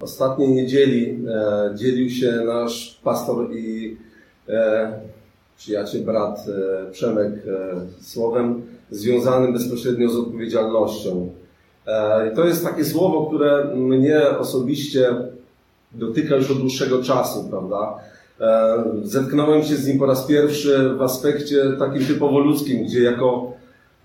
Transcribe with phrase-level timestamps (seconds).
[0.00, 3.96] Ostatniej niedzieli e, dzielił się nasz pastor i
[4.48, 4.92] e,
[5.56, 11.30] przyjaciel, brat e, Przemek e, słowem związanym bezpośrednio z odpowiedzialnością.
[11.86, 15.14] E, to jest takie słowo, które mnie osobiście
[15.92, 17.94] dotyka już od dłuższego czasu, prawda?
[18.40, 23.52] E, zetknąłem się z nim po raz pierwszy w aspekcie takim typowo ludzkim, gdzie jako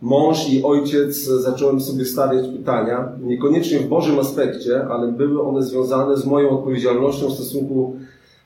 [0.02, 6.18] mąż i ojciec zacząłem sobie stawiać pytania, niekoniecznie w Bożym aspekcie, ale były one związane
[6.18, 7.96] z moją odpowiedzialnością w stosunku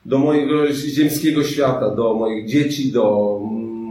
[0.06, 3.38] do mojego ziemskiego świata, do moich dzieci, do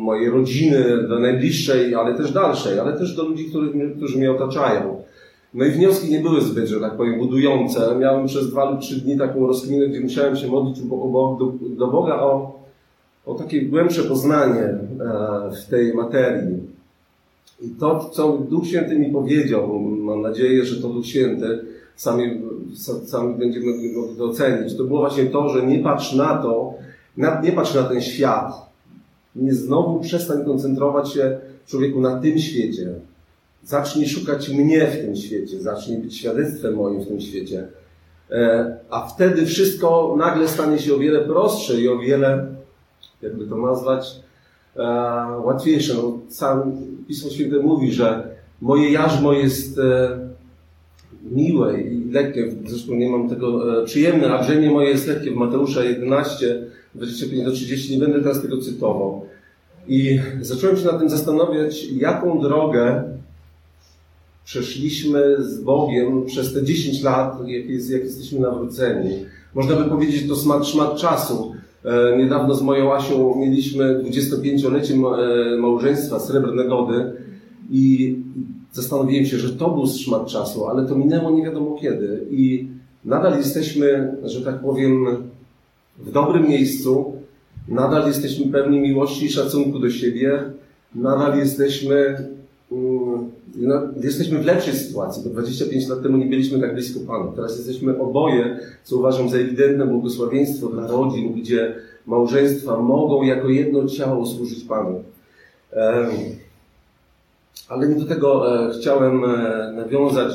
[0.09, 5.03] mojej rodziny, do najbliższej, ale też dalszej, ale też do ludzi, którzy, którzy mnie otaczają.
[5.53, 7.95] No i wnioski nie były zbyt, że tak powiem, budujące.
[8.00, 10.81] Miałem przez dwa lub trzy dni taką rozkminę, gdzie musiałem się modlić
[11.78, 12.59] do, Boga o,
[13.26, 14.80] o takie głębsze poznanie e,
[15.52, 16.79] w tej materii.
[17.62, 22.41] I to, co Duch Święty mi powiedział, mam nadzieję, że to Duch Święty, sami,
[23.05, 26.73] sami będziemy mogli to ocenić, to było właśnie to, że nie patrz na to,
[27.44, 28.69] nie patrz na ten świat.
[29.36, 32.94] Nie znowu przestań koncentrować się człowieku na tym świecie.
[33.64, 37.67] Zacznij szukać mnie w tym świecie, zacznij być świadectwem moim w tym świecie.
[38.31, 42.47] E, a wtedy wszystko nagle stanie się o wiele prostsze i o wiele,
[43.22, 44.19] jakby to nazwać,
[44.75, 44.81] e,
[45.44, 45.94] łatwiejsze.
[45.94, 46.72] No, sam
[47.08, 50.20] Pismo Święte mówi, że moje jarzmo jest e,
[51.31, 55.84] miłe i lekkie, zresztą nie mam tego przyjemne, a brzemię moje jest lekkie w Mateusza
[55.84, 56.64] 11,
[56.95, 59.25] 25 do 30, nie będę teraz tego cytował.
[59.88, 63.03] I zacząłem się nad tym zastanawiać, jaką drogę
[64.45, 69.25] przeszliśmy z Bogiem przez te 10 lat, jak, jest, jak jesteśmy nawróceni.
[69.53, 71.56] Można by powiedzieć, to smat, szmat czasu.
[71.85, 77.13] E, niedawno z moją Asią mieliśmy 25-lecie e, małżeństwa Srebrne Gody
[77.72, 78.16] i
[78.72, 82.25] zastanowiłem się, że to był szmat czasu, ale to minęło nie wiadomo kiedy.
[82.31, 82.67] I
[83.05, 85.05] nadal jesteśmy, że tak powiem,
[85.97, 87.13] w dobrym miejscu,
[87.67, 90.44] nadal jesteśmy pewni miłości i szacunku do siebie,
[90.95, 92.28] nadal jesteśmy
[93.56, 97.32] no, jesteśmy w lepszej sytuacji, bo 25 lat temu nie byliśmy tak blisko Pana.
[97.36, 103.86] Teraz jesteśmy oboje, co uważam za ewidentne błogosławieństwo dla rodzin, gdzie małżeństwa mogą jako jedno
[103.86, 105.04] ciało służyć Panu.
[107.70, 110.34] Ale nie do tego e, chciałem e, nawiązać.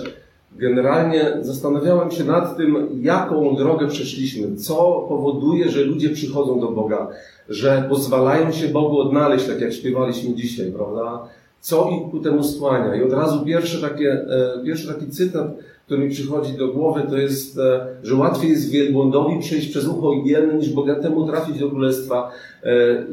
[0.56, 7.08] Generalnie zastanawiałem się nad tym, jaką drogę przeszliśmy, co powoduje, że ludzie przychodzą do Boga,
[7.48, 11.28] że pozwalają się Bogu odnaleźć, tak jak śpiewaliśmy dzisiaj, prawda?
[11.64, 12.94] Co ich ku temu skłania.
[12.94, 15.46] I od razu pierwszy, takie, e, pierwszy taki cytat,
[15.86, 20.12] który mi przychodzi do głowy, to jest, e, że łatwiej jest wielbłądowi przejść przez ucho
[20.12, 22.30] igielne, niż bogatemu trafić do Królestwa,
[22.62, 23.04] e,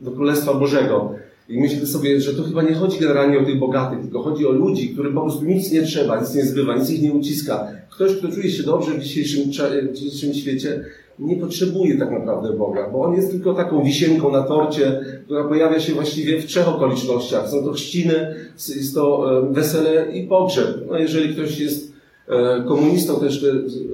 [0.00, 1.14] do Królestwa Bożego.
[1.48, 4.52] I myślę sobie, że to chyba nie chodzi generalnie o tych bogatych, tylko chodzi o
[4.52, 7.66] ludzi, którym po prostu nic nie trzeba, nic nie zbywa, nic ich nie uciska.
[7.90, 9.42] Ktoś, kto czuje się dobrze w dzisiejszym,
[9.90, 10.84] w dzisiejszym świecie,
[11.18, 15.80] nie potrzebuje tak naprawdę Boga, bo On jest tylko taką wisienką na torcie, która pojawia
[15.80, 17.48] się właściwie w trzech okolicznościach.
[17.48, 18.34] Są to chrzciny,
[18.76, 20.66] jest to e, wesele i pogrzeb.
[20.90, 21.92] No jeżeli ktoś jest
[22.28, 23.46] e, komunistą, to jeszcze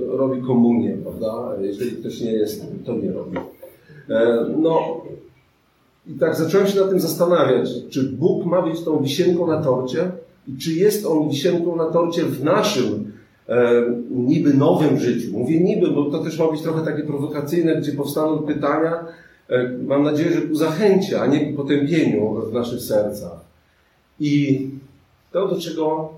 [0.09, 1.57] robi komunię, prawda?
[1.61, 3.39] Jeżeli ktoś nie jest, to nie robi.
[4.11, 5.03] E, no
[6.07, 10.11] i tak zacząłem się nad tym zastanawiać, czy Bóg ma być tą wisienką na torcie
[10.49, 13.12] i czy jest On wisienką na torcie w naszym
[14.11, 15.29] niby nowym życiu.
[15.33, 19.05] Mówię niby, bo to też ma być trochę takie prowokacyjne, gdzie powstaną pytania,
[19.49, 23.41] e, mam nadzieję, że ku zachęcie, a nie ku potępieniu w naszych sercach.
[24.21, 24.61] I
[25.33, 26.13] to, do czego,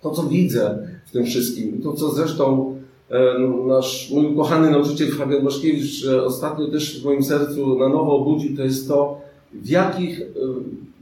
[0.00, 2.76] to co widzę w tym wszystkim, to co zresztą
[3.10, 8.56] e, nasz mój ukochany nauczyciel Fabian Baszkiewicz ostatnio też w moim sercu na nowo obudził,
[8.56, 9.20] to jest to,
[9.52, 10.20] w jakich,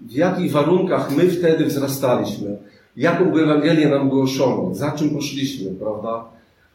[0.09, 2.57] w jakich warunkach my wtedy wzrastaliśmy
[2.97, 6.25] jaką Ewangelię nam głoszono, za czym poszliśmy, prawda?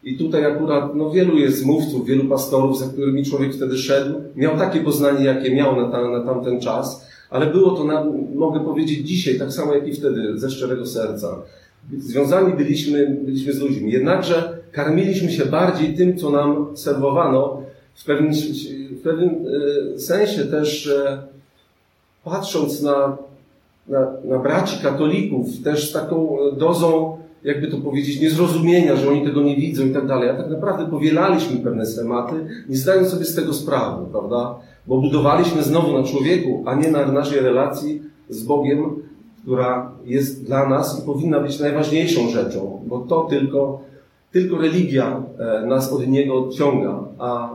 [0.04, 4.58] I tutaj akurat, no wielu jest mówców, wielu pastorów, za którymi człowiek wtedy szedł, miał
[4.58, 9.08] takie poznanie, jakie miał na, ta, na tamten czas, ale było to, na, mogę powiedzieć,
[9.08, 11.42] dzisiaj, tak samo jak i wtedy, ze szczerego serca.
[11.98, 13.92] Związani byliśmy, byliśmy z ludźmi.
[13.92, 17.62] Jednakże karmiliśmy się bardziej tym, co nam serwowano,
[17.94, 18.32] w pewnym,
[18.90, 19.30] w pewnym
[19.94, 20.90] e, sensie też
[22.24, 23.16] patrząc na
[23.88, 29.42] na, na braci katolików też z taką dozą, jakby to powiedzieć, niezrozumienia, że oni tego
[29.42, 30.30] nie widzą i tak dalej.
[30.30, 32.34] A tak naprawdę powielaliśmy pewne schematy,
[32.68, 34.54] nie zdając sobie z tego sprawy, prawda?
[34.86, 39.02] Bo budowaliśmy znowu na człowieku, a nie na naszej relacji z Bogiem,
[39.42, 43.80] która jest dla nas i powinna być najważniejszą rzeczą, bo to tylko,
[44.32, 47.50] tylko religia e, nas od Niego odciąga, a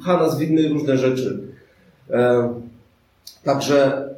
[0.00, 1.40] pcha nas w inne różne rzeczy.
[2.10, 2.48] E,
[3.44, 4.08] także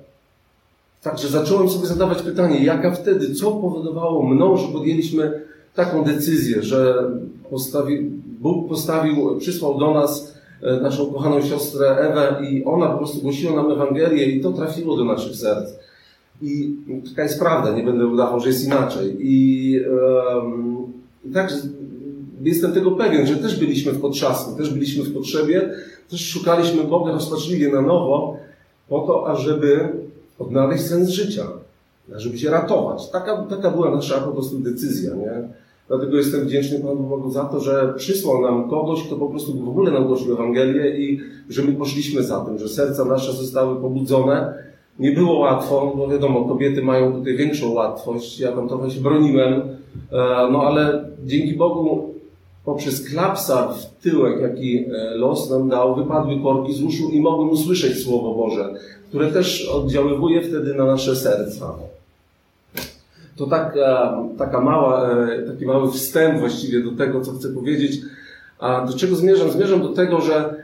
[1.05, 5.43] Także zacząłem sobie zadawać pytanie, jaka wtedy, co powodowało mną, że podjęliśmy
[5.75, 7.11] taką decyzję, że
[7.51, 8.11] postawi,
[8.41, 13.57] Bóg postawił, przysłał do nas e, naszą kochaną siostrę Ewę i ona po prostu głosiła
[13.57, 15.71] nam Ewangelię i to trafiło do naszych serc.
[16.43, 16.77] I
[17.09, 19.17] taka jest prawda, nie będę udawał, że jest inaczej.
[19.21, 19.81] I,
[20.35, 20.77] um,
[21.35, 21.53] tak
[22.43, 25.71] jestem tego pewien, że też byliśmy w potrzasku, też byliśmy w potrzebie,
[26.11, 28.37] też szukaliśmy Boga rozpaczliwie na nowo,
[28.89, 29.89] po to, ażeby
[30.47, 31.47] odnaleźć sens życia,
[32.09, 33.11] żeby się ratować.
[33.11, 35.49] Taka, taka była nasza po prostu decyzja, nie?
[35.89, 39.69] Dlatego jestem wdzięczny Panu Bogu za to, że przysłał nam kogoś, kto po prostu w
[39.69, 44.55] ogóle nam głosił Ewangelię i że my poszliśmy za tym, że serca nasze zostały pobudzone.
[44.99, 48.41] Nie było łatwo, bo wiadomo, kobiety mają tutaj większą łatwość.
[48.41, 49.63] Ja tam trochę się broniłem, e,
[50.53, 52.14] no ale dzięki Bogu
[52.65, 57.51] poprzez klapsa w tyłek, jaki e, los nam dał, wypadły korki z uszu i mogłem
[57.51, 58.75] usłyszeć Słowo Boże,
[59.09, 61.75] które też oddziaływuje wtedy na nasze serca.
[63.37, 68.01] To taka, taka mała, e, taki mały wstęp właściwie do tego, co chcę powiedzieć.
[68.59, 69.51] A do czego zmierzam?
[69.51, 70.55] Zmierzam do tego, że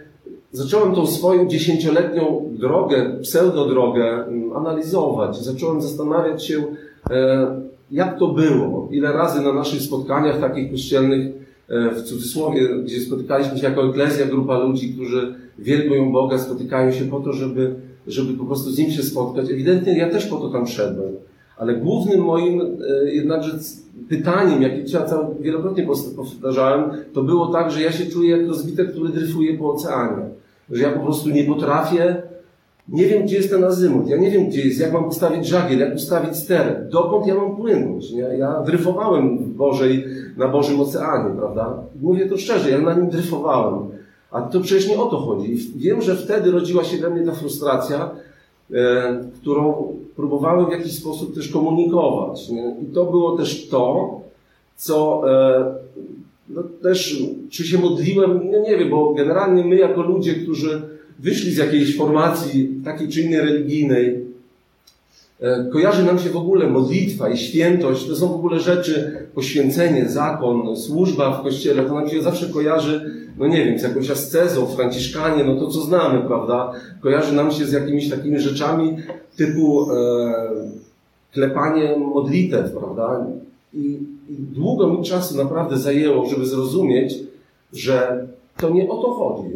[0.52, 5.44] zacząłem tą swoją dziesięcioletnią drogę, pseudodrogę mm, analizować.
[5.44, 6.64] Zacząłem zastanawiać się,
[7.10, 7.46] e,
[7.90, 8.88] jak to było.
[8.90, 11.39] Ile razy na naszych spotkaniach takich kościelnych E,
[11.70, 17.20] w cudzysłowie, gdzie spotykaliśmy się jako eklezja, grupa ludzi, którzy wielbują Boga, spotykają się po
[17.20, 17.74] to, żeby,
[18.06, 19.50] żeby po prostu z Nim się spotkać.
[19.50, 21.12] Ewidentnie ja też po to tam szedłem.
[21.56, 23.58] Ale głównym moim e, jednakże
[24.08, 25.06] pytaniem, jakie ja
[25.40, 25.86] wielokrotnie
[26.16, 30.22] powtarzałem, to było tak, że ja się czuję jak rozbitek, który dryfuje po oceanie.
[30.70, 32.22] Że ja po prostu nie potrafię
[32.90, 35.78] nie wiem, gdzie jest ten azymut, ja nie wiem, gdzie jest, jak mam postawić żagiel,
[35.78, 38.10] jak ustawić ster, dokąd ja mam płynąć.
[38.10, 38.22] Nie?
[38.22, 40.04] Ja dryfowałem w Bożej,
[40.36, 41.82] na Bożym Oceanie, prawda?
[42.00, 43.88] Mówię to szczerze, ja na nim dryfowałem.
[44.30, 45.56] A to przecież nie o to chodzi.
[45.76, 48.10] Wiem, że wtedy rodziła się we mnie ta frustracja,
[48.72, 52.48] e, którą próbowałem w jakiś sposób też komunikować.
[52.48, 52.76] Nie?
[52.82, 54.20] I to było też to,
[54.76, 55.74] co e,
[56.48, 60.82] no też, czy się modliłem, no nie wiem, bo generalnie my jako ludzie, którzy
[61.22, 64.24] wyszli z jakiejś formacji takiej czy innej religijnej,
[65.40, 70.08] e, kojarzy nam się w ogóle modlitwa i świętość, to są w ogóle rzeczy, poświęcenie,
[70.08, 74.66] zakon, służba w kościele, to nam się zawsze kojarzy, no nie wiem, z jakąś ascezą,
[74.66, 76.72] franciszkanie, no to co znamy, prawda?
[77.00, 78.96] Kojarzy nam się z jakimiś takimi rzeczami
[79.36, 80.34] typu e,
[81.32, 83.26] klepanie modlitew, prawda?
[83.74, 87.14] I, I długo mi czasu naprawdę zajęło, żeby zrozumieć,
[87.72, 88.26] że
[88.56, 89.50] to nie o to chodzi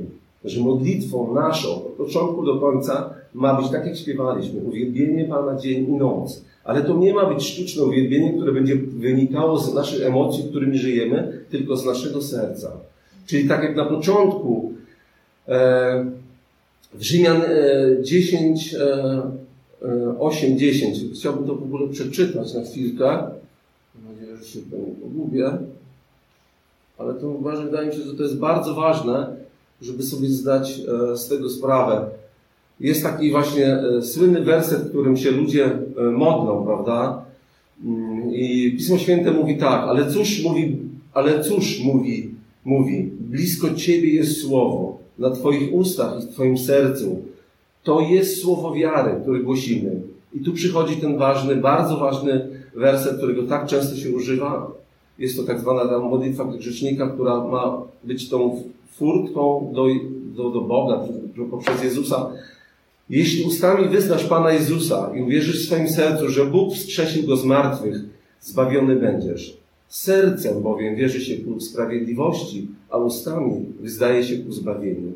[0.44, 5.88] że modlitwą naszą od początku do końca ma być tak, jak śpiewaliśmy, uwielbienie Pana dzień
[5.88, 6.44] i noc.
[6.64, 11.44] Ale to nie ma być sztuczne uwielbienie, które będzie wynikało z naszych emocji, którymi żyjemy,
[11.50, 12.72] tylko z naszego serca.
[13.26, 14.72] Czyli tak jak na początku
[15.48, 16.06] e,
[16.94, 19.22] w Rzymian e, 10, e,
[20.18, 23.04] 8, 10, chciałbym to w ogóle przeczytać na chwilkę.
[23.04, 25.50] Mam nadzieję, że się to nie pogubię.
[26.98, 29.36] Ale to uważam, wydaje mi się, że to jest bardzo ważne,
[29.82, 30.80] żeby sobie zdać
[31.12, 32.06] e, z tego sprawę.
[32.80, 37.24] Jest taki właśnie e, słynny werset, którym się ludzie e, modlą, prawda?
[37.84, 40.78] Mm, I Pismo Święte mówi tak, ale cóż mówi,
[41.12, 42.30] ale cóż mówi,
[42.64, 47.22] mówi, blisko Ciebie jest słowo, na Twoich ustach i w Twoim sercu.
[47.82, 50.02] To jest słowo wiary, które głosimy.
[50.34, 54.70] I tu przychodzi ten ważny, bardzo ważny werset, którego tak często się używa.
[55.18, 58.62] Jest to tak zwana modlitwa grzecznika, która ma być tą
[58.96, 59.86] furtką do,
[60.36, 61.08] do, do Boga
[61.50, 62.30] poprzez Jezusa.
[63.10, 67.44] Jeśli ustami wyznasz Pana Jezusa i uwierzysz w swoim sercu, że Bóg wskrzesił Go z
[67.44, 67.96] martwych,
[68.40, 69.56] zbawiony będziesz.
[69.88, 75.12] Sercem bowiem wierzy się ku sprawiedliwości, a ustami wyzdaje się ku zbawieniu.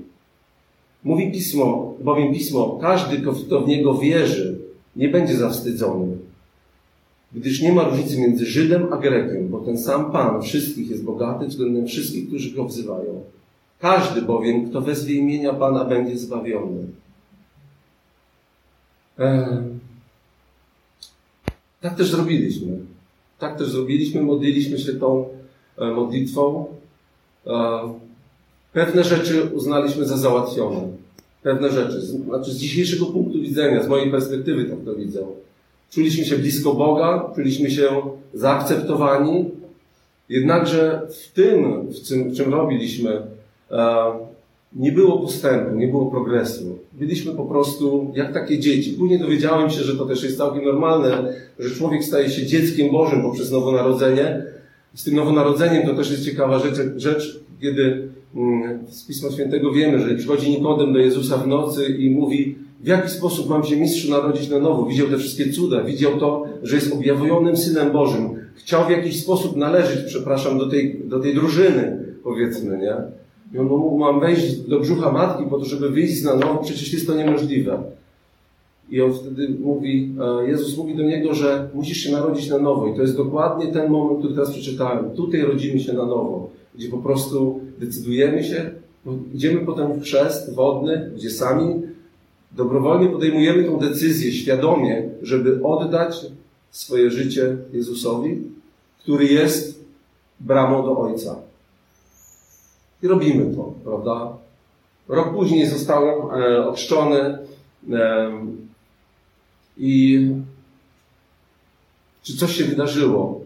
[1.04, 3.16] Mówi Pismo, bowiem Pismo, każdy,
[3.46, 4.58] kto w Niego wierzy,
[4.96, 6.16] nie będzie zawstydzony.
[7.32, 11.46] Gdyż nie ma różnicy między Żydem a Grekiem, bo ten sam Pan wszystkich jest bogaty
[11.46, 13.22] względem wszystkich, którzy Go wzywają.
[13.80, 16.86] Każdy bowiem, kto wezwie imienia Pana, będzie zbawiony.
[21.80, 22.78] Tak też zrobiliśmy.
[23.38, 25.28] Tak też zrobiliśmy, modliliśmy się tą
[25.78, 26.66] e, modlitwą.
[27.46, 27.80] E,
[28.72, 30.80] pewne rzeczy uznaliśmy za załatwione.
[31.42, 32.00] Pewne rzeczy.
[32.00, 35.26] Znaczy z dzisiejszego punktu widzenia, z mojej perspektywy tak to widzę.
[35.90, 38.02] Czuliśmy się blisko Boga, czuliśmy się
[38.34, 39.50] zaakceptowani.
[40.28, 43.22] Jednakże w tym, w czym, w czym robiliśmy,
[44.76, 46.78] nie było postępu, nie było progresu.
[46.92, 48.92] Byliśmy po prostu jak takie dzieci.
[48.92, 53.22] Później dowiedziałem się, że to też jest całkiem normalne, że człowiek staje się dzieckiem Bożym
[53.22, 54.42] poprzez nowonarodzenie.
[54.94, 59.98] Z tym nowonarodzeniem to też jest ciekawa rzecz, rzecz kiedy mm, z Pisma Świętego wiemy,
[59.98, 64.10] że przychodzi Nikodem do Jezusa w nocy i mówi, w jaki sposób mam się mistrzu
[64.10, 64.86] narodzić na nowo.
[64.86, 69.56] Widział te wszystkie cuda, widział to, że jest objawionym Synem Bożym, chciał w jakiś sposób
[69.56, 72.94] należeć, przepraszam, do tej, do tej drużyny, powiedzmy, nie?
[73.54, 76.92] I on mógł, mam wejść do brzucha matki po to, żeby wyjść na nowo, przecież
[76.92, 77.82] jest to niemożliwe.
[78.90, 82.86] I on wtedy mówi, e, Jezus mówi do niego, że musisz się narodzić na nowo.
[82.86, 85.10] I to jest dokładnie ten moment, który teraz przeczytałem.
[85.10, 88.70] Tutaj rodzimy się na nowo, gdzie po prostu decydujemy się,
[89.34, 91.82] idziemy potem w chrzest wodny, gdzie sami
[92.52, 96.26] dobrowolnie podejmujemy tę decyzję świadomie, żeby oddać
[96.70, 98.42] swoje życie Jezusowi,
[98.98, 99.84] który jest
[100.40, 101.47] bramą do Ojca.
[103.02, 104.36] I robimy to, prawda?
[105.08, 106.74] Rok później zostałem e,
[107.92, 108.30] e,
[109.78, 110.26] i
[112.22, 113.40] czy coś się wydarzyło?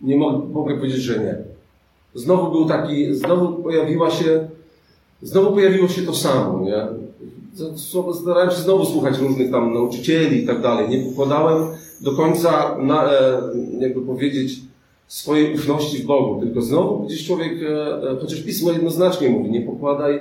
[0.00, 1.36] Nie mogę, mogę powiedzieć, że nie.
[2.14, 4.48] Znowu był taki, znowu pojawiła się,
[5.22, 6.86] znowu pojawiło się to samo, nie?
[8.14, 10.88] Starałem się znowu słuchać różnych tam nauczycieli i tak dalej.
[10.88, 11.66] Nie pokładałem
[12.00, 13.40] do końca, na, e,
[13.78, 14.60] jakby powiedzieć,
[15.08, 16.40] swojej ufności w Bogu.
[16.40, 20.20] Tylko znowu gdzieś człowiek, e, e, chociaż Pismo jednoznacznie mówi, nie pokładaj,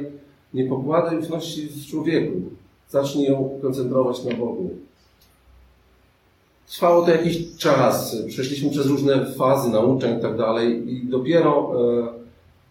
[0.54, 2.34] nie pokładaj ufności w człowieku.
[2.90, 4.70] Zacznij ją koncentrować na Bogu.
[6.68, 8.18] Trwało to jakiś czas.
[8.28, 11.72] Przeszliśmy przez różne fazy nauczeń i tak dalej i dopiero,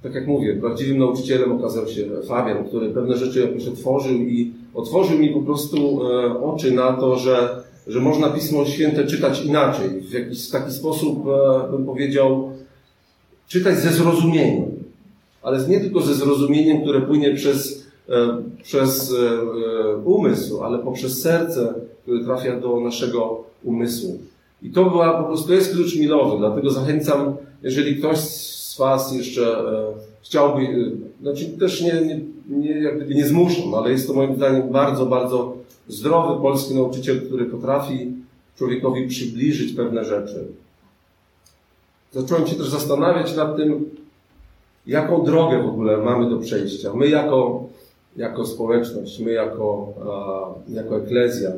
[0.02, 5.18] tak jak mówię, prawdziwym nauczycielem okazał się Fabian, który pewne rzeczy jakoś otworzył i otworzył
[5.18, 6.00] mi po prostu
[6.42, 11.70] oczy na to, że że można Pismo Święte czytać inaczej, w jakiś taki sposób, e,
[11.70, 12.52] bym powiedział,
[13.48, 14.70] czytać ze zrozumieniem.
[15.42, 21.74] Ale nie tylko ze zrozumieniem, które płynie przez, e, przez e, umysł, ale poprzez serce,
[22.02, 24.18] które trafia do naszego umysłu.
[24.62, 29.64] I to była po prostu, jest klucz milowy, dlatego zachęcam, jeżeli ktoś z Was jeszcze
[30.22, 34.72] chciałby, znaczy też nie, nie, nie, jak gdyby nie zmuszam, ale jest to moim zdaniem
[34.72, 35.56] bardzo, bardzo
[35.88, 38.12] zdrowy polski nauczyciel, który potrafi
[38.56, 40.44] człowiekowi przybliżyć pewne rzeczy.
[42.12, 43.90] Zacząłem się też zastanawiać nad tym,
[44.86, 46.94] jaką drogę w ogóle mamy do przejścia.
[46.94, 47.64] My jako,
[48.16, 49.92] jako społeczność, my jako,
[50.68, 51.50] jako eklezja,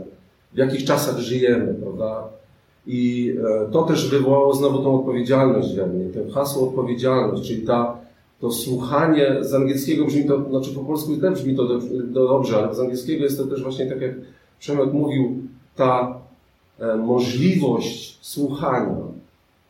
[0.55, 2.29] w jakich czasach żyjemy, prawda?
[2.87, 3.33] I
[3.67, 8.04] e, to też wywołało znowu tą odpowiedzialność we mnie, to hasło odpowiedzialność, czyli ta
[8.45, 12.57] to słuchanie z angielskiego brzmi to, znaczy po polsku też brzmi to do, do dobrze,
[12.57, 14.15] ale z angielskiego jest to też właśnie tak jak
[14.59, 15.43] Przemek mówił,
[15.77, 16.21] ta
[16.79, 18.97] e, możliwość słuchania.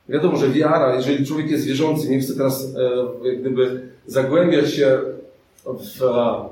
[0.08, 2.74] Wiadomo, że wiara, jeżeli człowiek jest wierzący, nie chce teraz
[3.24, 4.98] e, jak gdyby zagłębiać się
[5.64, 6.44] w e,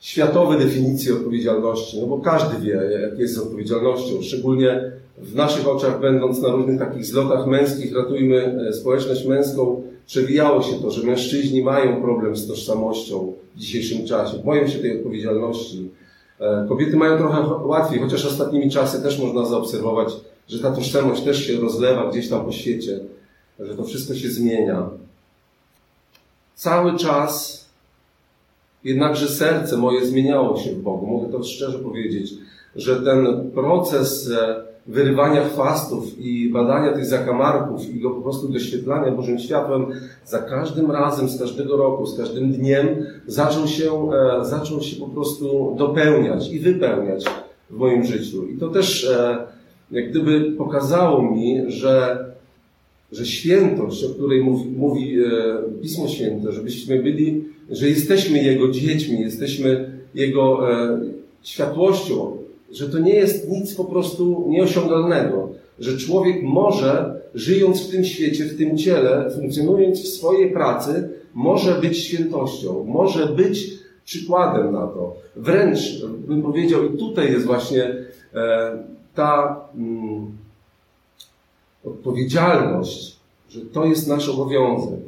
[0.00, 6.42] światowe definicje odpowiedzialności, no bo każdy wie, jak jest odpowiedzialnością, szczególnie w naszych oczach, będąc
[6.42, 12.02] na różnych takich zlotach męskich, ratujmy e, społeczność męską, przewijało się to, że mężczyźni mają
[12.02, 15.90] problem z tożsamością w dzisiejszym czasie, boją się tej odpowiedzialności.
[16.40, 20.12] E, kobiety mają trochę łatwiej, chociaż ostatnimi czasy też można zaobserwować,
[20.48, 23.00] że ta tożsamość też się rozlewa gdzieś tam po świecie,
[23.58, 24.90] że to wszystko się zmienia.
[26.54, 27.64] Cały czas
[28.84, 31.06] jednakże serce moje zmieniało się w Bogu.
[31.06, 32.34] Mogę to szczerze powiedzieć,
[32.76, 39.12] że ten proces e, wyrywania chwastów i badania tych zakamarków i go po prostu doświetlania
[39.12, 39.86] Bożym światłem
[40.24, 42.86] za każdym razem, z każdego roku, z każdym dniem
[43.26, 47.24] zaczął się, e, zaczął się po prostu dopełniać i wypełniać
[47.70, 48.46] w moim życiu.
[48.46, 49.38] I to też e,
[49.90, 52.24] jak gdyby pokazało mi, że,
[53.12, 55.26] że świętość, o której mówi, mówi e,
[55.82, 60.60] Pismo Święte, żebyśmy byli, że jesteśmy Jego dziećmi, jesteśmy Jego
[61.42, 62.38] światłością,
[62.72, 65.48] że to nie jest nic po prostu nieosiągalnego,
[65.78, 71.74] że człowiek może, żyjąc w tym świecie, w tym ciele, funkcjonując w swojej pracy, może
[71.74, 73.70] być świętością, może być
[74.04, 75.16] przykładem na to.
[75.36, 77.84] Wręcz bym powiedział, i tutaj jest właśnie
[78.34, 78.78] e,
[79.14, 80.26] ta mm,
[81.84, 83.16] odpowiedzialność,
[83.50, 85.00] że to jest nasz obowiązek,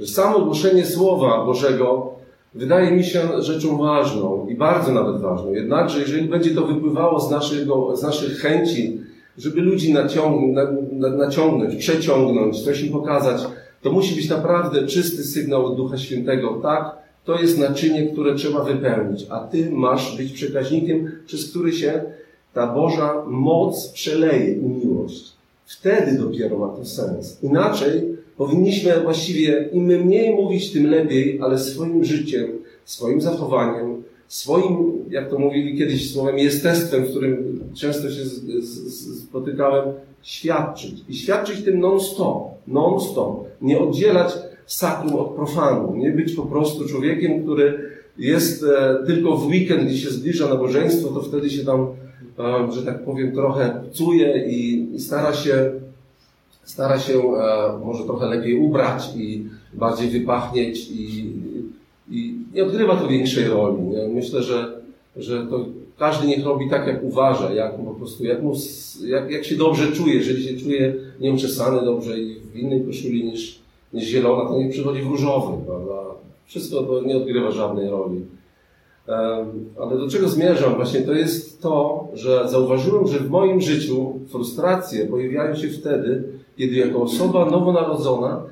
[0.00, 2.17] że samo głoszenie Słowa Bożego
[2.54, 5.52] wydaje mi się rzeczą ważną i bardzo nawet ważną.
[5.52, 9.00] Jednakże, jeżeli będzie to wypływało z, naszego, z naszych chęci,
[9.38, 10.56] żeby ludzi naciąg,
[10.92, 13.42] na, naciągnąć, przeciągnąć, coś im pokazać,
[13.82, 16.60] to musi być naprawdę czysty sygnał od Ducha Świętego.
[16.62, 22.02] Tak, to jest naczynie, które trzeba wypełnić, a Ty masz być przekaźnikiem, przez który się
[22.54, 25.37] ta Boża moc przeleje i miłość.
[25.68, 27.38] Wtedy dopiero ma to sens.
[27.42, 32.46] Inaczej Powinniśmy właściwie im mniej mówić, tym lepiej, ale swoim życiem,
[32.84, 38.24] swoim zachowaniem, swoim, jak to mówili kiedyś słowem, jestestwem, w którym często się
[39.28, 39.84] spotykałem,
[40.22, 41.04] świadczyć.
[41.08, 43.44] I świadczyć tym non-stop, non-stop.
[43.62, 44.32] Nie oddzielać
[44.66, 45.96] sakrum od profanu.
[45.96, 51.08] Nie być po prostu człowiekiem, który jest e, tylko w weekend, gdzie się zbliża nabożeństwo,
[51.08, 51.86] to wtedy się tam,
[52.70, 55.70] że tak powiem, trochę pcuje i, i stara się
[56.64, 61.32] stara się e, może trochę lepiej ubrać i bardziej wypachnieć i,
[62.10, 63.82] i nie odgrywa to większej roli.
[64.14, 64.80] Myślę, że,
[65.16, 65.66] że to
[65.98, 68.54] każdy niech robi tak, jak uważa, jak po prostu, jak, mu,
[69.06, 70.14] jak, jak się dobrze czuje.
[70.14, 73.58] Jeżeli się czuje nieuczesany dobrze i w innej koszuli niż,
[73.92, 75.94] niż zielona, to nie przychodzi w różowy, prawda?
[76.46, 78.20] Wszystko to nie odgrywa żadnej roli.
[79.80, 80.74] Ale do czego zmierzam?
[80.74, 86.22] Właśnie to jest to, że zauważyłem, że w moim życiu frustracje pojawiają się wtedy,
[86.56, 88.42] kiedy jako osoba nowonarodzona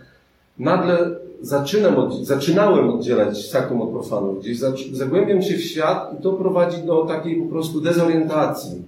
[0.59, 1.11] nagle
[1.41, 4.33] zaczynam od, zaczynałem oddzielać sakum od profanu.
[4.33, 4.59] Gdzieś
[4.93, 8.83] zagłębiam się w świat i to prowadzi do takiej po prostu dezorientacji.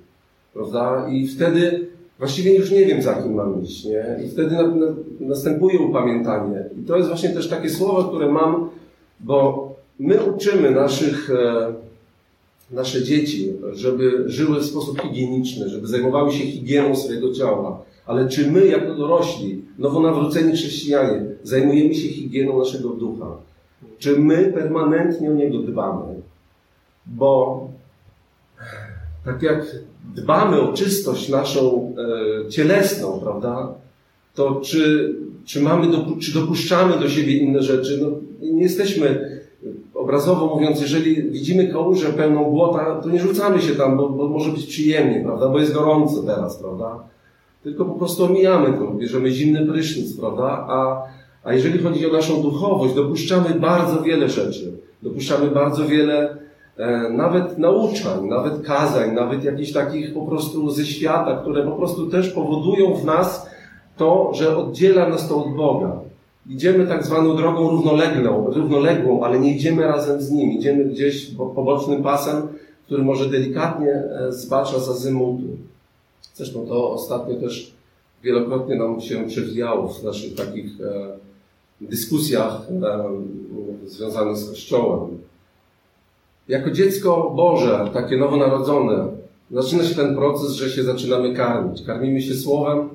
[0.54, 1.06] Prawda?
[1.10, 3.84] I wtedy właściwie już nie wiem, za kim mam iść.
[3.84, 4.20] Nie?
[4.26, 4.86] I wtedy na, na,
[5.20, 6.64] następuje upamiętanie.
[6.82, 8.70] I to jest właśnie też takie słowo, które mam,
[9.20, 9.67] bo
[9.98, 11.72] my uczymy naszych, e,
[12.70, 17.82] nasze dzieci, żeby żyły w sposób higieniczny, żeby zajmowały się higieną swojego ciała.
[18.06, 23.36] Ale czy my, jako dorośli, nowonawróceni chrześcijanie, zajmujemy się higieną naszego ducha?
[23.98, 26.14] Czy my permanentnie o niego dbamy?
[27.06, 27.68] Bo
[29.24, 29.76] tak jak
[30.14, 31.94] dbamy o czystość naszą
[32.46, 33.74] e, cielesną, prawda?
[34.34, 35.14] To czy,
[35.44, 35.86] czy, mamy,
[36.20, 37.98] czy dopuszczamy do siebie inne rzeczy?
[38.02, 39.37] No, nie jesteśmy
[40.08, 44.50] obrazowo mówiąc, jeżeli widzimy kałużę pełną błota, to nie rzucamy się tam, bo, bo może
[44.50, 45.48] być przyjemnie, prawda?
[45.48, 46.98] Bo jest gorąco teraz, prawda?
[47.62, 50.66] tylko po prostu omijamy to, bierzemy zimny prysznic, prawda?
[50.68, 51.02] A,
[51.44, 54.72] a jeżeli chodzi o naszą duchowość, dopuszczamy bardzo wiele rzeczy.
[55.02, 56.36] Dopuszczamy bardzo wiele
[56.76, 62.06] e, nawet nauczań, nawet kazań, nawet jakichś takich po prostu ze świata, które po prostu
[62.06, 63.50] też powodują w nas
[63.96, 66.07] to, że oddziela nas to od Boga.
[66.48, 70.52] Idziemy tak zwaną drogą równoległą, równoległą, ale nie idziemy razem z Nim.
[70.52, 72.48] Idziemy gdzieś pobocznym pasem,
[72.86, 75.44] który może delikatnie e, zbacza z azymutu.
[76.34, 77.74] Zresztą to ostatnio też
[78.22, 81.08] wielokrotnie nam się przewijało w naszych takich e,
[81.80, 83.04] dyskusjach e,
[83.86, 85.18] związanych z Kościołem.
[86.48, 89.06] Jako dziecko Boże, takie nowonarodzone,
[89.50, 91.82] zaczyna się ten proces, że się zaczynamy karmić.
[91.82, 92.88] Karmimy się Słowem.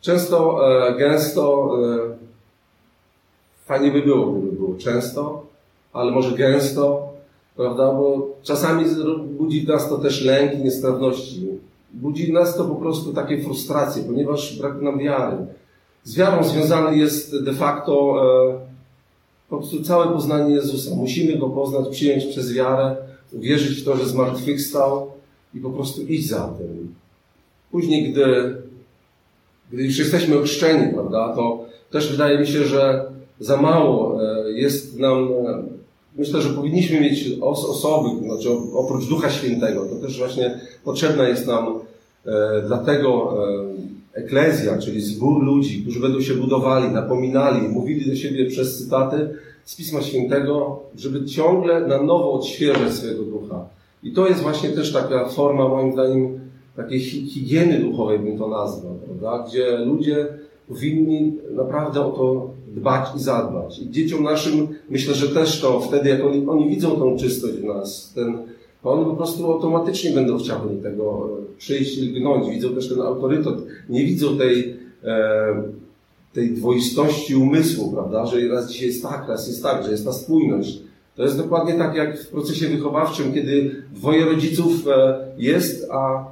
[0.00, 0.60] Często,
[0.98, 1.70] gęsto,
[3.66, 5.46] fajnie by było, gdyby było często,
[5.92, 7.08] ale może gęsto,
[7.56, 8.84] prawda, bo czasami
[9.38, 11.46] budzi w nas to też lęk i niestrawności
[11.96, 15.36] budzi nas to po prostu takie frustracje, ponieważ brak nam wiary.
[16.04, 18.16] Z wiarą związany jest de facto
[18.52, 18.58] e,
[19.48, 20.96] po prostu całe poznanie Jezusa.
[20.96, 22.96] Musimy Go poznać, przyjąć przez wiarę,
[23.32, 25.10] uwierzyć w to, że zmartwychwstał
[25.54, 26.94] i po prostu iść za tym.
[27.70, 28.56] Później, gdy,
[29.72, 34.98] gdy już jesteśmy ochrzczeni, prawda, to też wydaje mi się, że za mało e, jest
[34.98, 35.62] nam e,
[36.18, 41.80] Myślę, że powinniśmy mieć osoby, znaczy oprócz Ducha Świętego, to też właśnie potrzebna jest nam
[42.26, 43.36] e, dlatego
[44.12, 49.28] eklezja, czyli zbór ludzi, którzy będą się budowali, napominali, mówili do siebie przez cytaty
[49.64, 53.64] z Pisma Świętego, żeby ciągle na nowo odświeżać swojego ducha.
[54.02, 56.40] I to jest właśnie też taka forma, moim zdaniem,
[56.76, 59.48] takiej higieny duchowej, bym to nazwał, prawda?
[59.48, 60.26] gdzie ludzie
[60.68, 63.78] powinni naprawdę o to dbać i zadbać.
[63.78, 67.64] I dzieciom naszym myślę, że też to wtedy, jak oni, oni widzą tą czystość w
[67.64, 68.38] nas, ten,
[68.82, 72.50] to oni po prostu automatycznie będą chciały tego e, przyjść i lgnąć.
[72.50, 73.54] Widzą też ten autorytet.
[73.88, 75.62] Nie widzą tej, e,
[76.32, 80.12] tej dwoistości umysłu, prawda, że raz dzisiaj jest tak, raz jest tak, że jest ta
[80.12, 80.78] spójność.
[81.16, 86.24] To jest dokładnie tak jak w procesie wychowawczym, kiedy dwoje rodziców e, jest, a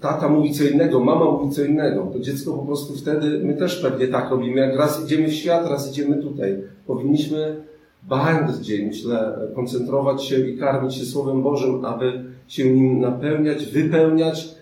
[0.00, 3.82] tata mówi co innego, mama mówi co innego, to dziecko po prostu wtedy, my też
[3.82, 6.62] pewnie tak robimy, jak raz idziemy w świat, raz idziemy tutaj.
[6.86, 7.56] Powinniśmy
[8.02, 14.54] bardziej, myślę, koncentrować się i karmić się Słowem Bożym, aby się nim napełniać, wypełniać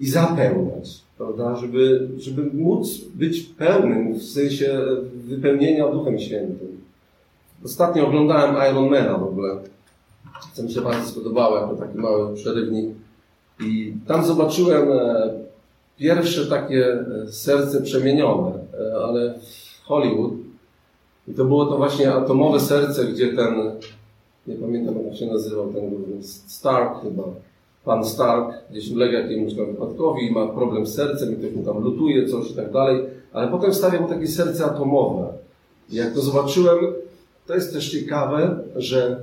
[0.00, 1.56] i zapełniać, prawda?
[1.56, 4.80] Żeby, żeby móc być pełnym w sensie
[5.14, 6.68] wypełnienia Duchem Świętym.
[7.64, 9.56] Ostatnio oglądałem Ironmana w ogóle,
[10.52, 12.94] co mi się bardzo spodobało, jako taki mały przerywnik
[13.60, 15.30] i tam zobaczyłem e,
[15.98, 20.32] pierwsze takie e, serce przemienione, e, ale w Hollywood.
[21.28, 23.54] I to było to właśnie atomowe serce, gdzie ten,
[24.46, 25.90] nie pamiętam jak się nazywał, ten
[26.46, 27.22] Stark chyba,
[27.84, 31.62] pan Stark gdzieś ulega jakiemuś tam wypadkowi i ma problem z sercem i ktoś mu
[31.62, 33.00] tam lutuje coś i tak dalej,
[33.32, 35.26] ale potem stawiał takie serce atomowe.
[35.90, 36.78] I jak to zobaczyłem,
[37.46, 39.16] to jest też ciekawe, że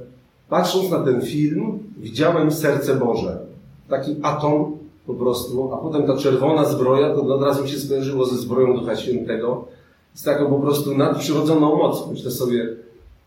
[0.50, 3.51] patrząc na ten film, widziałem serce Boże
[3.92, 4.78] taki atom
[5.08, 8.80] po prostu, a potem ta czerwona zbroja, to od razu mi się skojarzyło ze zbroją
[8.80, 9.66] Ducha Świętego,
[10.14, 12.12] z taką po prostu nadprzyrodzoną mocą.
[12.12, 12.76] Myślę sobie,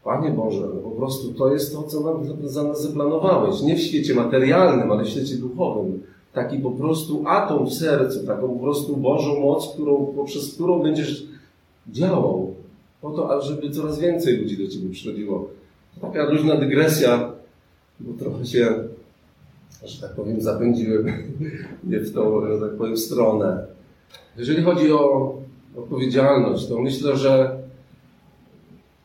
[0.04, 3.62] Panie Boże, no po prostu to jest to, co nam za nas zaplanowałeś.
[3.62, 6.02] Nie w świecie materialnym, ale w świecie duchowym.
[6.32, 11.26] taki po prostu atom w sercu, taką po prostu Bożą moc, którą, poprzez którą będziesz
[11.92, 12.54] działał,
[13.02, 15.48] po to, żeby coraz więcej ludzi do Ciebie przychodziło.
[16.00, 17.32] Taka luźna dygresja,
[18.00, 18.74] bo trochę się,
[19.82, 21.06] że tak powiem, zapędziłem
[21.84, 23.66] nie w tą, że tak powiem, stronę.
[24.38, 25.34] Jeżeli chodzi o
[25.76, 27.64] odpowiedzialność, to myślę, że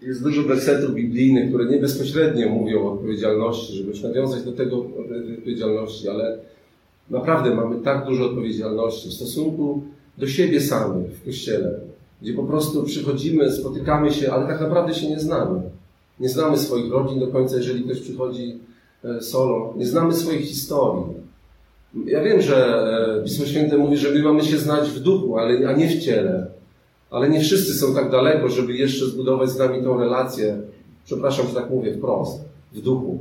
[0.02, 4.78] jest dużo wersetów biblijnych, które nie bezpośrednio mówią o odpowiedzialności, żeby już nawiązać do tego
[4.78, 6.38] odpowiedzialności, ale
[7.10, 9.84] naprawdę mamy tak dużo odpowiedzialności w stosunku
[10.18, 11.80] do siebie samych w Kościele,
[12.22, 15.62] gdzie po prostu przychodzimy, spotykamy się, ale tak naprawdę się nie znamy.
[16.20, 18.58] Nie znamy swoich rodzin do końca, jeżeli ktoś przychodzi
[19.22, 19.74] solo.
[19.78, 21.04] Nie znamy swojej historii.
[22.06, 22.56] Ja wiem, że
[23.20, 26.00] e, Pismo Święte mówi, że my mamy się znać w duchu, ale, a nie w
[26.00, 26.48] ciele.
[27.12, 30.58] Ale nie wszyscy są tak daleko, żeby jeszcze zbudować z nami tą relację,
[31.06, 32.42] przepraszam, że tak mówię wprost,
[32.74, 33.20] w duchu.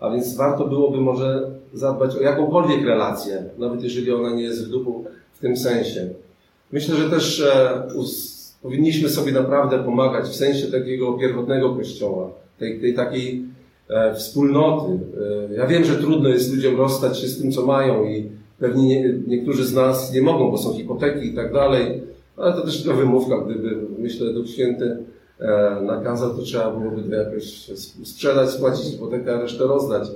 [0.00, 4.70] A więc warto byłoby może zadbać o jakąkolwiek relację, nawet jeżeli ona nie jest w
[4.70, 6.08] duchu w tym sensie.
[6.72, 7.82] Myślę, że też e,
[8.62, 13.53] powinniśmy sobie naprawdę pomagać w sensie takiego pierwotnego kościoła, tej, tej takiej e,
[14.14, 14.98] wspólnoty.
[15.50, 18.86] E, ja wiem, że trudno jest ludziom rozstać się z tym, co mają i pewnie
[18.86, 22.02] nie, niektórzy z nas nie mogą, bo są hipoteki i tak dalej,
[22.36, 24.96] ale to też tylko wymówka, gdyby, myślę, Duch Święty
[25.40, 27.70] e, nakazał, to trzeba byłoby to jakoś
[28.04, 30.08] sprzedać, spłacić hipotekę, a resztę rozdać.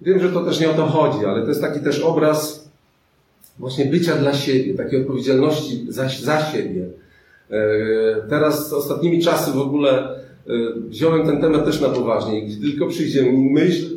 [0.00, 2.68] Wiem, że to też nie o to chodzi, ale to jest taki też obraz
[3.58, 6.86] właśnie bycia dla siebie, takiej odpowiedzialności za, za siebie.
[7.50, 7.58] E,
[8.28, 10.21] teraz ostatnimi czasy w ogóle e,
[10.88, 12.42] wziąłem ten temat też na poważnie.
[12.42, 13.96] Gdy tylko przyjdzie mi myśl,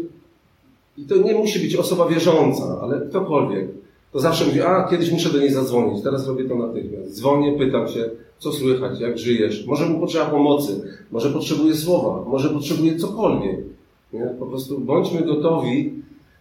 [0.98, 3.68] i to nie musi być osoba wierząca, ale ktokolwiek,
[4.12, 7.16] to zawsze mówię, a kiedyś muszę do niej zadzwonić, teraz robię to natychmiast.
[7.16, 9.66] Dzwonię, pytam się, co słychać, jak żyjesz.
[9.68, 10.82] Może mu potrzeba pomocy,
[11.12, 13.58] może potrzebuje słowa, może potrzebuje cokolwiek.
[14.14, 14.26] Nie?
[14.40, 15.94] Po prostu bądźmy gotowi,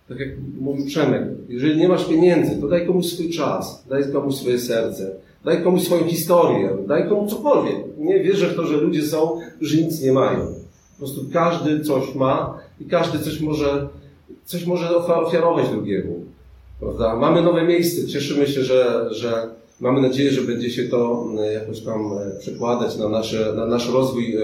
[0.08, 0.28] tak jak
[0.60, 5.16] mówił Przemek, jeżeli nie masz pieniędzy, to daj komuś swój czas, daj komuś swoje serce,
[5.44, 7.76] daj komuś swoją historię, daj komuś cokolwiek.
[7.98, 10.46] Nie wierzę w to, że ludzie są, którzy nic nie mają.
[10.92, 13.88] Po prostu każdy coś ma i każdy coś może,
[14.44, 16.24] coś może ofiarować drugiemu.
[16.80, 17.16] Prawda?
[17.16, 19.48] Mamy nowe miejsce, cieszymy się, że, że
[19.80, 23.92] mamy nadzieję, że będzie się to e, jakoś tam e, przekładać na, nasze, na nasz
[23.92, 24.40] rozwój e,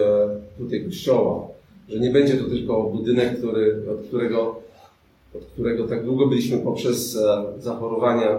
[0.58, 1.48] tutaj kościoła.
[1.88, 4.60] Że nie będzie to tylko budynek, który, od, którego,
[5.34, 7.18] od którego tak długo byliśmy poprzez
[7.58, 8.38] zachorowania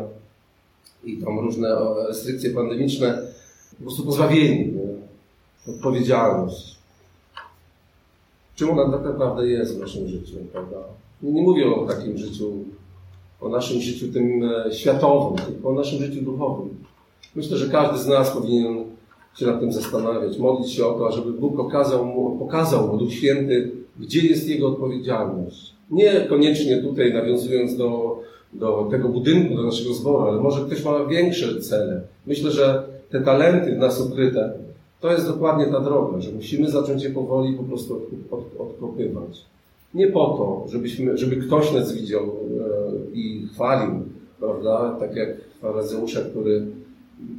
[1.03, 3.21] i tam różne restrykcje pandemiczne
[3.77, 4.73] po prostu pozbawieni.
[5.67, 6.75] Odpowiedzialność.
[8.55, 10.77] Czym ona tak naprawdę jest w naszym życiu, prawda?
[11.23, 12.53] Nie, mówię o takim życiu
[13.41, 16.69] o naszym życiu tym e, światowym, tylko o naszym życiu duchowym.
[17.35, 18.85] Myślę, że każdy z nas powinien
[19.35, 23.13] się nad tym zastanawiać, modlić się o to, żeby Bóg okazał mu, pokazał mu, Duch
[23.13, 25.73] Święty, gdzie jest Jego odpowiedzialność.
[25.91, 28.19] Nie koniecznie tutaj nawiązując do,
[28.53, 32.01] do tego budynku, do naszego zboru, ale może ktoś ma większe cele.
[32.27, 34.53] Myślę, że te talenty w nas ukryte,
[34.99, 39.45] to jest dokładnie ta droga, że musimy zacząć je powoli po prostu od, od, odkopywać.
[39.93, 42.29] Nie po to, żebyśmy, żeby ktoś nas widział e,
[43.13, 43.91] i chwalił,
[44.39, 44.95] prawda?
[44.99, 45.29] Tak jak
[45.61, 46.65] faryzeusze, który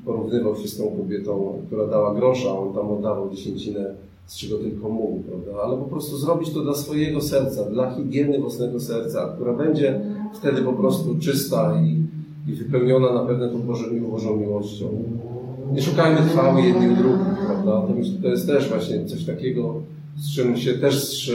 [0.04, 3.94] porównywał się z tą kobietą, która dała grosza, on tam oddawał dziesięcinę,
[4.26, 5.62] z czego tylko mógł, prawda?
[5.62, 10.00] Ale po prostu zrobić to dla swojego serca, dla higieny własnego serca, która będzie
[10.34, 12.06] wtedy po prostu czysta i,
[12.50, 15.02] i wypełniona na pewno tą Bożą, Bożą miłością.
[15.72, 17.72] Nie szukajmy chwały jednych drugich, prawda?
[17.72, 19.74] To, to jest też właśnie coś takiego,
[20.16, 21.32] z czym się też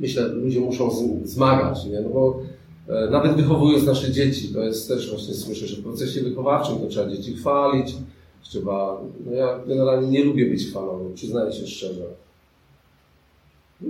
[0.00, 0.90] myślę, ludzie muszą
[1.24, 2.00] zmagać, nie?
[2.00, 2.40] No bo
[2.88, 6.86] e, nawet wychowując nasze dzieci, to jest też właśnie słyszę, że w procesie wychowawczym to
[6.86, 7.96] trzeba dzieci chwalić,
[8.44, 12.04] trzeba, no ja generalnie nie lubię być chwalony, przyznaję się szczerze.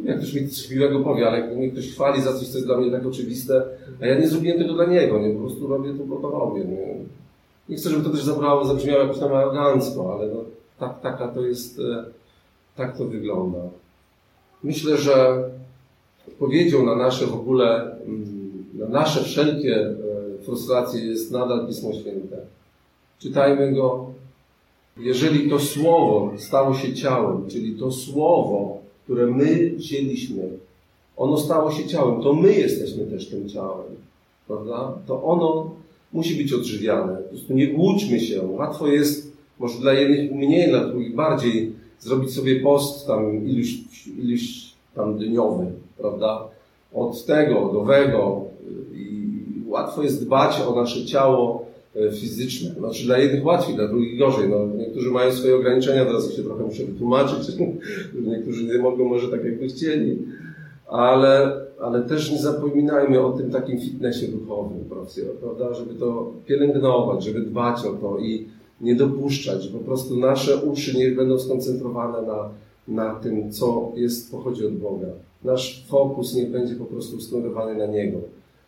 [0.04, 2.66] Jak ktoś mi coś miłego powie, ale jak mnie ktoś chwali za coś, co jest
[2.66, 3.64] dla mnie tak oczywiste,
[4.00, 5.30] a ja nie zrobiłem tego dla niego, nie?
[5.30, 6.94] Po prostu robię to, bo to robię, nie?
[7.68, 10.44] Nie chcę, żeby to też zabrało, zabrzmiało jakoś tam arogancko, ale no,
[10.78, 12.04] tak, taka to jest, e,
[12.76, 13.58] tak to wygląda.
[14.62, 15.44] Myślę, że
[16.28, 19.94] odpowiedzią na nasze w ogóle, mm, na nasze wszelkie e,
[20.44, 22.36] frustracje jest nadal Pismo Święte.
[23.18, 24.06] Czytajmy go.
[24.96, 30.48] Jeżeli to Słowo stało się ciałem, czyli to Słowo, które my wzięliśmy,
[31.16, 33.86] ono stało się ciałem, to my jesteśmy też tym ciałem,
[34.46, 34.92] prawda?
[35.06, 35.70] To ono
[36.12, 37.16] musi być odżywiane.
[37.16, 38.42] Po prostu nie głódźmy się.
[38.42, 43.74] Łatwo jest, może dla jednych mniej, dla drugich bardziej, zrobić sobie post tam iluś,
[44.18, 45.66] iluś tam dniowy,
[45.98, 46.44] prawda?
[46.94, 48.40] Od tego do wego
[48.94, 49.28] i
[49.66, 51.63] łatwo jest dbać o nasze ciało
[52.12, 52.70] fizyczne.
[52.78, 54.48] Znaczy dla jednych łatwiej, dla drugich gorzej.
[54.48, 57.48] No, niektórzy mają swoje ograniczenia, teraz się trochę muszę wytłumaczyć,
[58.32, 60.18] niektórzy nie mogą może tak jakby chcieli.
[60.88, 64.84] ale, ale też nie zapominajmy o tym takim fitnessie duchowym,
[65.40, 68.46] prawda, żeby to pielęgnować, żeby dbać o to i
[68.80, 72.48] nie dopuszczać, po prostu nasze uszy niech będą skoncentrowane na,
[72.88, 75.06] na tym, co jest, pochodzi od Boga.
[75.44, 78.18] Nasz fokus niech będzie po prostu skierowany na Niego.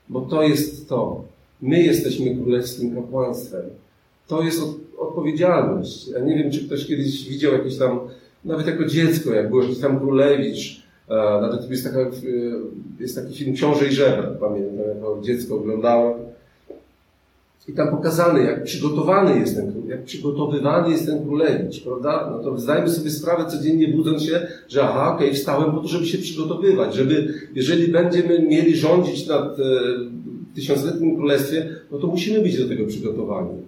[0.08, 1.24] Bo to jest to.
[1.62, 3.62] My jesteśmy królewskim kapłaństwem.
[4.28, 6.08] To jest od, odpowiedzialność.
[6.08, 8.00] Ja nie wiem, czy ktoś kiedyś widział jakieś tam,
[8.44, 12.10] nawet jako dziecko, jak był jakiś tam królewicz, e, nawet jest, taka, e,
[13.00, 16.14] jest taki film Książę i Żebra, pamiętam, jako dziecko oglądałem.
[17.68, 22.30] I tam pokazane, jak przygotowany jest ten jak przygotowywany jest ten królewicz, prawda?
[22.30, 25.88] No to zdajmy sobie sprawę codziennie budząc się, że aha, okej, okay, wstałem po to,
[25.88, 29.62] żeby się przygotowywać, żeby, jeżeli będziemy mieli rządzić nad e,
[30.56, 33.62] tysiącletnim królestwie, no to musimy być do tego przygotowani.